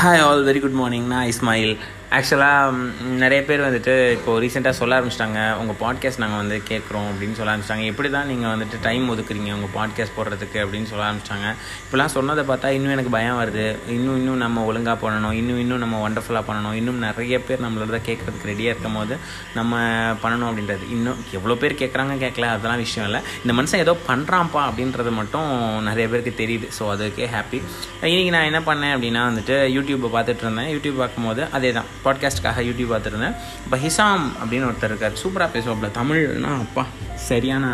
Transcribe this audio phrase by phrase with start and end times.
[0.00, 1.72] Hi all very good morning நான் இஸ்மாயில்
[2.16, 2.76] ஆக்சுவலாக
[3.22, 5.40] நிறைய பேர் வந்துட்டு இப்போது ரீசெண்டாக சொல்ல ஆரம்பிச்சிட்டாங்க.
[5.60, 7.84] உங்கள் பாட்காஸ்ட் நாங்கள் வந்து கேட்குறோம் அப்படின்னு சொல்ல ஆரம்பிச்சிட்டாங்க.
[7.92, 11.48] எப்படி தான் நீங்கள் வந்துட்டு டைம் ஒதுக்குறீங்க உங்கள் பாட்காஸ்ட் போடுறதுக்கு அப்படின்னு சொல்ல ஆரம்பிச்சிட்டாங்க.
[11.82, 13.66] இப்போலாம் சொன்னதை பார்த்தா இன்னும் எனக்கு பயம் வருது.
[13.96, 15.34] இன்னும் இன்னும் நம்ம ஒழுங்காக பண்ணணும்.
[15.40, 16.76] இன்னும் இன்னும் நம்ம ஒண்டர்ஃபுல்லாக பண்ணணும்.
[16.80, 19.16] இன்னும் நிறைய பேர் நம்மளோட கேட்குறதுக்கு ரெடியாக இருக்கும் போது
[19.58, 19.82] நம்ம
[20.24, 20.88] பண்ணணும் அப்படின்றது.
[20.96, 23.22] இன்னும் எவ்வளோ பேர் கேட்குறாங்க கேட்கல அதெல்லாம் விஷயம் இல்லை.
[23.42, 25.48] இந்த மனுஷன் ஏதோ பண்ணுறான்ப்பா அப்படின்றது மட்டும்
[25.90, 26.68] நிறைய பேருக்கு தெரியுது.
[26.78, 27.60] ஸோ அதுக்கே ஹாப்பி
[28.02, 30.72] இன்றைக்கி நான் என்ன பண்ணேன் அப்படின்னா வந்துட்டு யூடியூப்பை பார்த்துட்டு இருந்தேன்.
[30.76, 33.36] யூடியூப் பார்க்கும்போது அதே தான் பாட்காஸ்ட்டுக்காக யூடியூப் பார்த்துருந்தேன்.
[33.64, 35.20] இப்போ ஹிசாம் அப்படின்னு ஒருத்தர் இருக்கார்.
[35.24, 35.96] சூப்பராக பேசுவாப்பில்.
[36.00, 37.66] தமிழ்னா அப்பா சரியான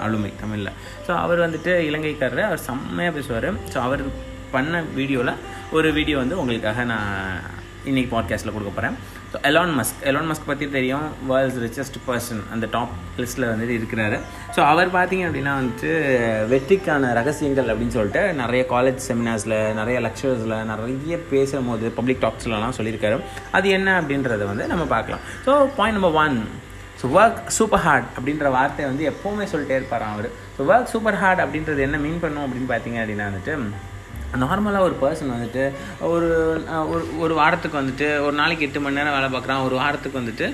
[0.00, 0.72] ஆளுமை தமிழில்.
[1.06, 2.46] ஸோ அவர் வந்துட்டு இலங்கைக்காரர்.
[2.50, 3.48] அவர் செம்மையாக பேசுவார்.
[3.54, 5.34] ஸோ அவர் பண்ண வீடியோவில்
[5.70, 7.54] ஒரு வீடியோ வந்து உங்களுக்காக நான்
[7.90, 8.94] இன்றைக்கி பாட்காஸ்ட்டில் கொடுக்க போகிறேன்
[9.32, 11.06] so Elon Musk Elon Musk பற்றி தெரியும்.
[11.30, 14.16] வேர்ல்ட்ஸ் ரிச்சஸ்ட் பர்சன் அந்த டாப் லிஸ்ட்டில் வந்துட்டு இருக்கிறாரு.
[14.56, 15.90] ஸோ அவர் பார்த்தீங்க அப்படின்னா வந்துட்டு
[16.52, 23.18] வெற்றிக்கான ரகசியங்கள் அப்படின்னு சொல்லிட்டு நிறைய காலேஜ் செமினார்ஸில் நிறைய லெக்சர்ஸில் நிறைய பேசும்போது பப்ளிக் டாக்ஸ்லலாம் சொல்லியிருக்காரு.
[23.58, 25.24] அது என்ன அப்படின்றத வந்து நம்ம பார்க்கலாம்.
[25.48, 26.38] So point number one
[27.00, 30.28] so work super hard அப்படின்ற வார்த்தையை வந்து எப்போவுமே சொல்லிட்டே இருப்பார் அவர்.
[30.56, 33.54] ஸோ ஒர்க் சூப்பர் ஹார்ட் அப்படின்றது என்ன மீன் பண்ணும் அப்படின்னு பார்த்தீங்க அப்படின்னா வந்துட்டு
[34.44, 35.64] நார்மலாக ஒரு பர்சன் வந்துட்டு
[36.12, 36.28] ஒரு
[36.92, 40.48] ஒரு ஒரு வாரத்துக்கு வந்துட்டு ஒரு நாளைக்கு எட்டு மணி நேரம் வேலை பார்க்குறான் ஒரு வாரத்துக்கு வந்துட்டு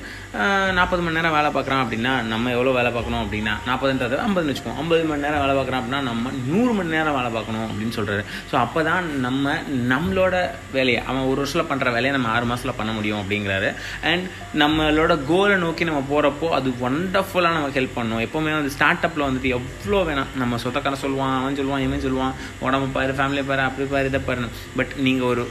[0.79, 5.05] நாற்பது மணி நேரம் வேலை பார்க்குறான் அப்படின்னா நம்ம எவ்வளோ வேலை பார்க்கணும் அப்படின்னா நாற்பதுன்றது ஐம்பதுன்னு வச்சுக்கோம் ஐம்பது
[5.11, 8.83] மணி நேரம் வேலை பார்க்குறோம் அப்படின்னா நம்ம நூறு மணி நேரம் வேலை பார்க்கணும் அப்படின்னு சொல்கிறாரு ஸோ அப்போ
[8.91, 9.55] தான் நம்ம
[9.93, 10.35] நம்மளோட
[10.77, 13.69] வேலையை அவன் ஒரு வருஷத்தில் பண்ணுற வேலையை நம்ம ஆறு மாதத்தில் பண்ண முடியும் அப்படிங்கிறாரு.
[14.11, 14.25] அண்ட்
[14.63, 19.51] நம்மளோட கோலை நோக்கி நம்ம போகிறப்போ அது ஒண்டர்ஃபுல்லாக நமக்கு ஹெல்ப் பண்ணும் எப்போவுமே வந்து ஸ்டார்ட் அப்பில் வந்துட்டு
[19.57, 20.31] எவ்வளோ வேணாம்.
[20.43, 22.35] நம்ம சொத்தக்காரன் சொல்லுவான் அவன் சொல்லுவான் இவன் சொல்லுவான்
[22.67, 25.45] உடம்பு பாரு ஃபேமிலி பாரு அப்படி பாரு இதை பாரு பட் நீங்கள் ஒரு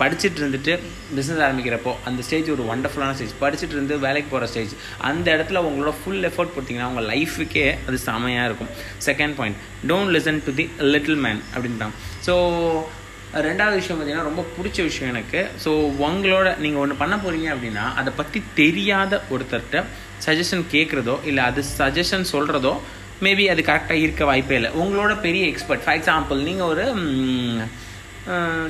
[0.00, 0.74] படிச்சுட்டு இருந்துட்டு
[1.16, 4.72] பிஸ்னஸ் ஆரம்பிக்கிறப்போ அந்த ஸ்டேஜ் ஒரு ஒண்டர்ஃபுல்லான ஸ்டேஜ் படிச்சுட்டு இருந்து வேலைக்கு போகிற ஸ்டேஜ்
[5.08, 8.70] அந்த இடத்துல உங்களோட ஃபுல் எஃபர்ட் போட்டிங்கன்னா உங்கள் லைஃபுக்கே அது செமையாக இருக்கும்.
[9.08, 9.58] Second point
[9.90, 11.94] don't listen to the little man அப்படின்ட்டான்
[12.26, 12.34] ஸோ
[13.48, 15.42] ரெண்டாவது விஷயம் பார்த்தீங்கன்னா ரொம்ப பிடிச்ச விஷயம் எனக்கு.
[15.64, 15.72] ஸோ
[16.06, 19.82] உங்களோட நீங்கள் ஒன்று பண்ண போகிறீங்க அப்படின்னா அதை பற்றி தெரியாத ஒருத்தர்கிட்ட
[20.26, 22.74] சஜஷன் கேட்குறதோ இல்லை அது சஜஷன் சொல்கிறதோ
[23.24, 24.70] மேபி அது கரெக்டாக இருக்க வாய்ப்பே இல்லை.
[24.82, 26.86] உங்களோட பெரிய எக்ஸ்பர்ட் ஃபார் எக்ஸாம்பிள் நீங்கள் ஒரு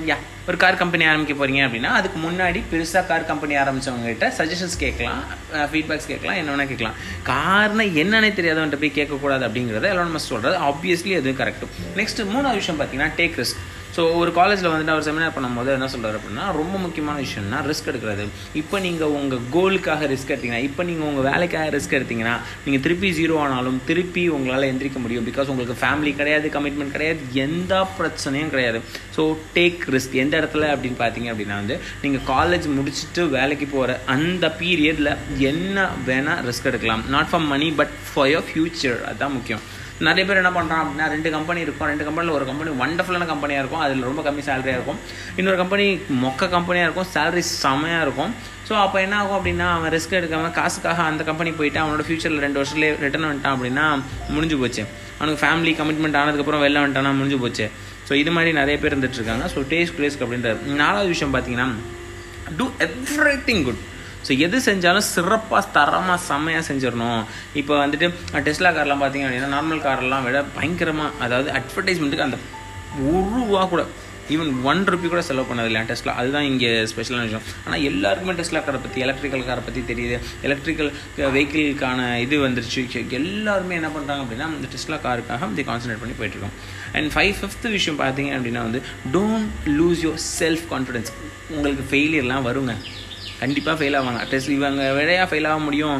[0.09, 0.16] யா
[0.49, 5.22] ஒரு கார் கம்பெனி ஆரம்பிக்க போகிறீங்க அப்படின்னா அதுக்கு முன்னாடி பெருசாக கார் கம்பெனி ஆரம்பித்தவங்ககிட்ட சஜஷன்ஸ் கேட்கலாம்
[5.72, 6.97] ஃபீட்பேக்ஸ் கேட்கலாம் என்ன வேணால் கேட்கலாம்.
[7.31, 12.81] கார்னா என்னென்னே தெரியாதவன்ட்ட போய் கேட்கக்கூடாது அப்படிங்கிறத எல்லாம் மஸ்ட் சொல்கிறது ஆப்வியஸ்லி அதுவும் கரெக்டும் நெக்ஸ்ட் மூணாவது விஷயம்
[12.81, 13.61] பார்த்தீங்கன்னா டேக் ரிஸ்க்
[13.96, 18.24] ஸோ ஒரு காலேஜில் வந்துட்டு அவர் செமினார் பண்ணும்போது என்ன சொல்கிறார் அப்படின்னா ரொம்ப முக்கியமான விஷயம்னா ரிஸ்க் எடுக்கிறது.
[18.60, 22.34] இப்போ நீங்கள் உங்கள் கோலுக்காக ரிஸ்க் எடுத்தீங்கன்னா இப்போ நீங்கள் உங்கள் வேலைக்காக ரிஸ்க் எடுத்தீங்கன்னா
[22.64, 25.26] நீங்கள் திருப்பி ஜீரோ ஆனாலும் திருப்பி உங்களால் எந்திரிக்க முடியும்.
[25.30, 28.80] பிகாஸ் உங்களுக்கு ஃபேமிலி கிடையாது கமிட்மெண்ட் கிடையாது எந்த பிரச்சனையும் கிடையாது.
[29.16, 29.24] ஸோ
[29.58, 35.12] டேக் ரிஸ்க் எந்த இடத்துல அப்படின்னு பார்த்தீங்க அப்படின்னா வந்து நீங்கள் காலேஜ் முடிச்சுட்டு வேலைக்கு போகிற அந்த பீரியடில்
[35.50, 37.04] என்ன வேணால் ரிஸ்க் எடுக்கலாம்.
[37.16, 39.64] Not for money but for your future அதுதான் முக்கியம்.
[40.06, 41.88] நிறைய பேர் என்ன பண்ணுறான் அப்படின்னா ரெண்டு கம்பெனி இருக்கும்.
[41.93, 43.83] ரெண்டு கம்பெனியில் ஒரு கம்பெனி ஒண்டர்ஃபுல்லான கம்பெனியாக இருக்கும்.
[43.87, 45.00] அதில் ரொம்ப கம்மி சேலரியாக இருக்கும்.
[45.41, 45.87] இன்னொரு கம்பெனி
[46.25, 47.11] மொக்க கம்பெனியாக இருக்கும்.
[47.16, 48.33] சேலரி செமையாக இருக்கும்.
[48.69, 52.61] ஸோ அப்போ என்ன ஆகும் அப்படின்னா அவன் ரிஸ்க் எடுக்காமல் காசுக்காக அந்த கம்பெனி போயிட்டு அவனோட ஃபியூச்சரில் ரெண்டு
[52.61, 53.87] வருஷத்துலேயே ரிட்டர்ன் வந்துட்டான் அப்படின்னா
[54.34, 54.83] முடிஞ்சு போச்சு.
[55.19, 57.67] அவனுக்கு ஃபேமிலி கமிட்மெண்ட் ஆனதுக்கப்புறம் வெளில வந்துட்டானா முடிஞ்சு போச்சு.
[58.09, 61.69] ஸோ இது மாதிரி நிறைய பேர் இருந்துகிட்ருக்காங்க ஸோ டேஸ்ட் ரிஸ்க் அப்படின்றது நாலாவது விஷயம் பார்த்தீங்கன்னா
[62.59, 63.82] do everything good
[64.26, 67.22] so எது செஞ்சாலும் சிறப்பாக தரமாக செம்மையாக செஞ்சிடணும்.
[67.62, 68.08] இப்போ வந்துட்டு
[68.48, 72.38] டெஸ்லா கார்லாம் பார்த்தீங்க அப்படின்னா நார்மல் கார்லாம் விட பயங்கரமாக அதாவது அட்வர்டைஸ்மெண்ட்டுக்கு அந்த
[73.10, 73.82] ஒரு ரூபா கூட
[74.34, 77.47] ஈவன் ஒன் ருபி கூட செலவு பண்ணது இல்லையா டெஸ்ட்லா அதுதான் இங்கே ஸ்பெஷலான விஷயம்.
[77.64, 80.16] ஆனால் எல்லாருக்குமே டெஸ்ட்லா காரை பற்றி எலக்ட்ரிக்கல் காரை பற்றி தெரியுது.
[80.47, 80.91] எலக்ட்ரிக்கல்
[81.37, 82.84] வெஹிக்கிளுக்கான இது வந்துருச்சு.
[83.20, 86.56] எல்லாருமே என்ன பண்ணுறாங்க அப்படின்னா இந்த டெஸ்ட்லா காருக்காக தி கான்சன்ட்ரேட் பண்ணி போயிட்டுருக்கோம்
[86.98, 88.82] அண்ட் ஃபைவ் ஃபிஃப்த் விஷயம் பார்த்தீங்க அப்படின்னா வந்து
[89.16, 91.12] don't lose your self confidence
[91.56, 92.75] உங்களுக்கு ஃபெயிலியர்லாம் வருங்க.
[93.42, 94.22] கண்டிப்பாக ஃபெயில் ஆவாங்க.
[94.30, 95.98] டெஸ்ட் இவங்க விடையாக ஃபெயில் ஆக முடியும்.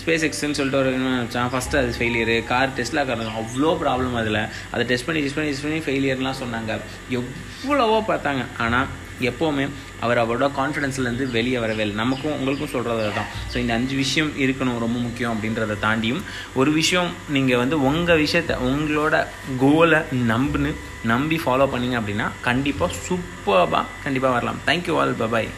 [0.00, 4.42] ஸ்பேஸ் எக்ஸ்ன்னு சொல்லிட்டு ஒரு நினச்சான் ஃபஸ்ட்டு அது ஃபெயிலியரு கார் டெஸ்ட்ல கார் அவ்வளோ ப்ராப்ளம் அதில்.
[4.74, 6.78] அதை டெஸ்ட் பண்ணி டெஸ்ட் பண்ணி டெஸ்ட் பண்ணி ஃபெயிலியர்லாம் சொன்னாங்க.
[7.18, 8.44] எவ்வளவோ பார்த்தாங்க.
[8.64, 8.88] ஆனால்
[9.28, 9.64] எப்போவுமே
[10.04, 11.96] அவர் அவரோட கான்ஃபிடென்ஸ்லேருந்து வெளியே வரவே இல்லை.
[12.00, 16.22] நமக்கும் உங்களுக்கும் சொல்கிறது தான் ஸோ இந்த அஞ்சு விஷயம் இருக்கணும் ரொம்ப முக்கியம் அப்படின்றத தாண்டியும்
[16.60, 19.24] ஒரு விஷயம் நீங்கள் வந்து உங்கள் விஷயத்த உங்களோட
[19.64, 20.00] கோலை
[20.32, 20.72] நம்புன்னு
[21.12, 24.60] நம்பி ஃபாலோ பண்ணிங்க அப்படின்னா கண்டிப்பாக சூப்பராக கண்டிப்பாக வரலாம்.
[24.70, 25.50] Thank you all bye bye